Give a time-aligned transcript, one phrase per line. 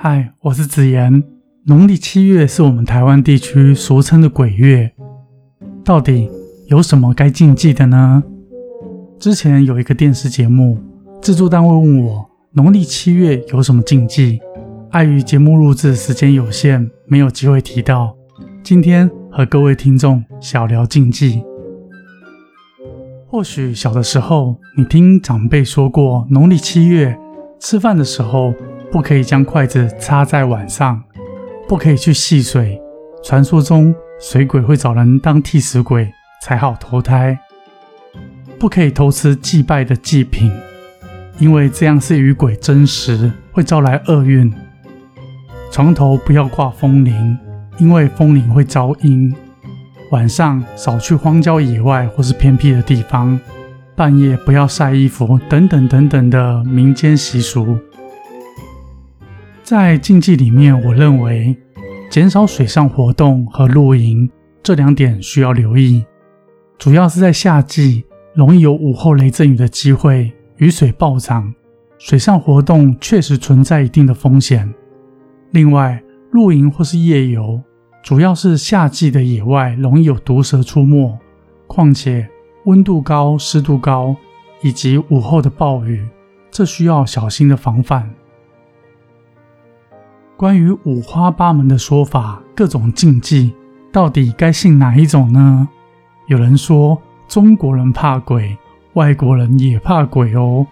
[0.00, 1.24] 嗨，我是子言。
[1.64, 4.92] 农历七月是我们台湾地区俗称的鬼月，
[5.84, 6.30] 到底
[6.68, 8.22] 有什么该禁忌的呢？
[9.18, 10.78] 之前有一个电视节目，
[11.20, 14.38] 制作单位问我农历七月有什么禁忌，
[14.92, 18.16] 碍于节目录制时间有限，没有机会提到。
[18.62, 21.42] 今天和各位听众小聊禁忌。
[23.26, 27.18] 或许小的时候，你听长辈说过，农历七月
[27.58, 28.54] 吃饭的时候
[28.90, 31.02] 不可以将筷子插在碗上，
[31.68, 32.80] 不可以去戏水。
[33.22, 36.10] 传说中水鬼会找人当替死鬼
[36.42, 37.38] 才好投胎，
[38.58, 40.50] 不可以偷吃祭拜的祭品，
[41.38, 44.52] 因为这样是与鬼争食，会招来厄运。
[45.70, 47.38] 床头不要挂风铃，
[47.76, 49.34] 因为风铃会招阴。
[50.10, 53.38] 晚上少去荒郊野外或是偏僻的地方，
[53.94, 57.78] 半夜不要晒衣服，等等等等的民间习俗。
[59.68, 61.54] 在禁忌里面，我认为
[62.08, 64.26] 减少水上活动和露营
[64.62, 66.02] 这两点需要留意，
[66.78, 68.02] 主要是在夏季
[68.32, 71.52] 容易有午后雷阵雨的机会，雨水暴涨，
[71.98, 74.72] 水上活动确实存在一定的风险。
[75.50, 77.62] 另外，露营或是夜游。
[78.02, 81.14] 主要是夏季的野外容易有毒蛇出没，
[81.66, 82.26] 况且
[82.64, 84.16] 温度高、湿度高，
[84.62, 86.08] 以及午后的暴雨，
[86.50, 88.08] 这需要小心的防范。
[90.38, 93.52] 关于五花八门的说法，各种禁忌，
[93.90, 95.68] 到底该信哪一种呢？
[96.28, 98.56] 有人说中国人怕鬼，
[98.92, 100.64] 外国人也怕鬼哦。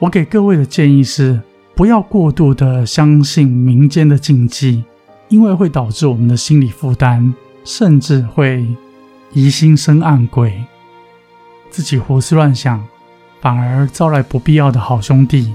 [0.00, 1.40] 我给各位的建议是，
[1.76, 4.82] 不要过度的相信民间的禁忌。
[5.28, 8.66] 因为会导致我们的心理负担，甚至会
[9.32, 10.64] 疑心生暗鬼，
[11.70, 12.84] 自己胡思乱想，
[13.40, 15.54] 反而招来不必要的好兄弟。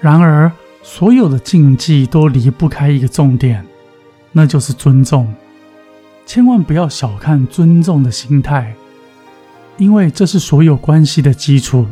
[0.00, 0.50] 然而，
[0.86, 3.64] 所有的禁忌都离不开一个重点，
[4.32, 5.34] 那就是尊重。
[6.26, 8.74] 千万不要小看尊重的心态，
[9.78, 11.86] 因为这是所有关系的基础。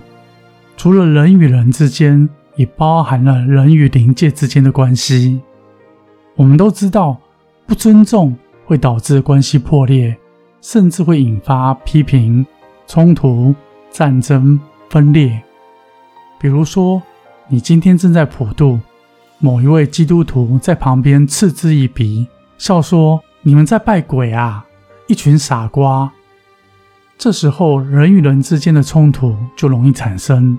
[0.77, 5.41] 除了人与人之间，也包含了人与灵界之间的关系。
[6.37, 7.19] 我们都知道，
[7.67, 8.37] 不尊重
[8.67, 10.15] 会导致关系破裂，
[10.61, 12.47] 甚至会引发批评、
[12.87, 13.55] 冲突、
[13.91, 14.61] 战争、
[14.91, 15.43] 分裂。
[16.39, 17.03] 比如说，
[17.53, 18.81] 你今天正在普渡，
[19.39, 22.27] 某一位基督徒在旁边嗤之以鼻，
[22.57, 24.65] 笑说：“你们在拜鬼啊，
[25.07, 26.11] 一群傻瓜。”
[27.19, 30.59] 这时候，人与人之间的冲突就容易产生，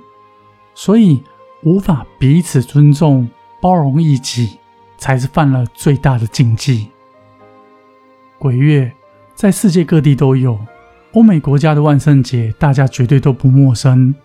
[0.76, 1.20] 所以
[1.64, 3.28] 无法彼此尊重、
[3.60, 4.60] 包容一己。
[5.00, 6.88] 才是犯了最大的禁忌。
[8.40, 8.90] 鬼月
[9.36, 10.58] 在世界各地都有，
[11.12, 14.16] 欧美国家的万圣节大家绝对都不陌生。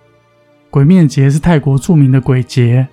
[0.71, 2.89] 鬼面节是泰国著名的鬼节，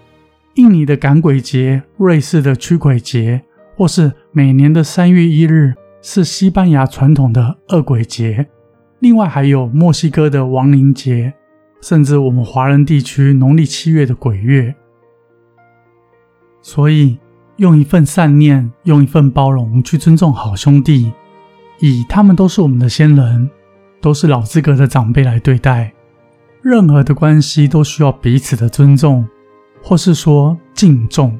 [0.56, 3.41] 印尼的赶鬼节、瑞士的驱鬼节，
[3.75, 8.47] 或是每年的三月一日是西班牙传统的恶鬼节。
[9.00, 11.34] 另外还有墨西哥的亡灵节，
[11.81, 14.75] 甚至我们华人地区农历七月的鬼月。
[16.62, 17.18] 所以。
[17.58, 21.14] 用一份善念，用一份包容去尊重好兄弟，
[21.80, 23.50] 以他们都是我们的先人，
[24.02, 25.94] 都是老资格的长辈来对待。
[26.66, 29.24] 任何的关系都需要彼此的尊重，
[29.84, 31.40] 或是说敬重，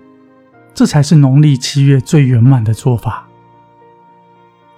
[0.72, 3.28] 这才是农历七月最圆满的做法。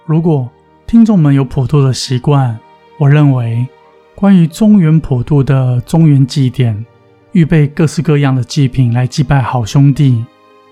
[0.06, 0.48] 如果
[0.86, 2.58] 听众们有普渡的习惯，
[2.96, 3.68] 我认为
[4.14, 6.86] 关于中原普渡的中原祭典，
[7.32, 10.24] 预备各式各样的祭品来祭拜好兄弟。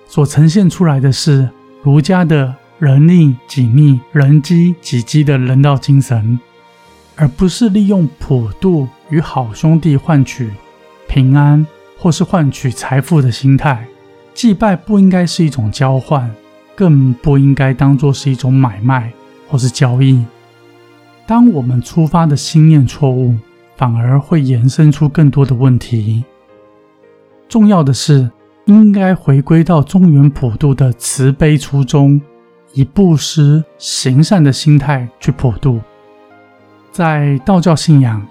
[0.06, 1.50] 所呈现出来的是
[1.82, 6.40] 儒家的仁义己逆、人机己机的人道精神，
[7.16, 10.50] 而不是利用普渡与好兄弟换取
[11.08, 11.66] 平安
[11.98, 13.86] 或是换取财富的心态。
[14.34, 16.30] 祭拜不应该是一种交换，
[16.74, 19.12] 更不应该当作是一种买卖
[19.48, 20.24] 或是交易。
[21.26, 23.34] 当我们出发的心念错误，
[23.76, 26.24] 反而会延伸出更多的问题。
[27.48, 28.30] 重要的是。
[28.66, 32.20] 应该回归到中原普渡的慈悲初衷，
[32.72, 35.80] 以布施行善的心态去普渡。
[36.96, 38.26] 在道教信仰，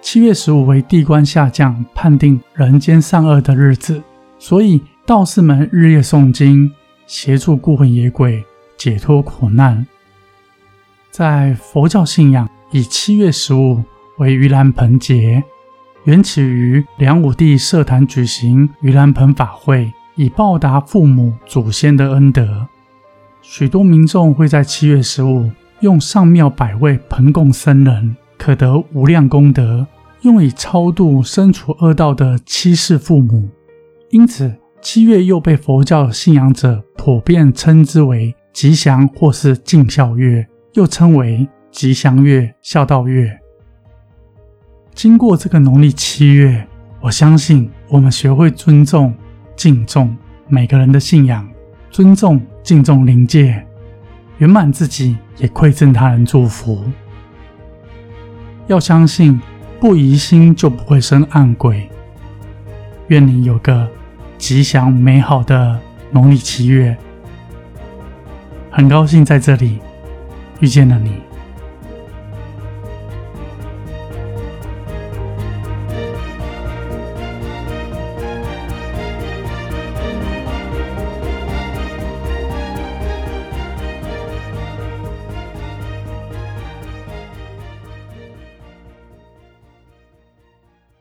[0.00, 4.00] 七月十五为地官下降、判定人间善恶的日子，
[4.38, 6.70] 所以道士们日夜诵经，
[7.08, 8.44] 协助孤魂野鬼
[8.76, 9.84] 解脱苦难。
[11.10, 13.82] 在佛教信仰，以七月十五
[14.18, 15.42] 为盂兰盆节。
[16.04, 22.68] 缘起于梁武帝设坛举行盂兰盆法会，以报答父母祖先的恩德。
[23.42, 25.50] 许多民众会在七月十五
[25.86, 29.86] 用上庙百味盆供僧人，可得无量功德，
[30.22, 33.48] 用以超度身处恶道的七世父母。
[34.10, 34.52] 因此，
[34.82, 43.38] 七月又被佛教信仰者普遍称之为吉祥或是敬孝月，又称为吉祥月、孝道月。
[44.92, 46.66] 经过这个农历七月，
[47.00, 49.14] 我相信我们学会尊重、
[49.54, 50.16] 敬重
[50.48, 51.48] 每个人的信仰，
[51.92, 53.64] 尊重、敬重灵界，
[54.38, 56.84] 圆满自己，也馈赠他人祝福。
[58.66, 59.40] 要相信，
[59.80, 61.88] 不疑心就不会生暗鬼。
[63.08, 63.88] 愿你有个
[64.36, 65.78] 吉祥美好的
[66.10, 66.96] 农历七月。
[68.70, 69.78] 很高兴在这里
[70.60, 71.14] 遇见了你。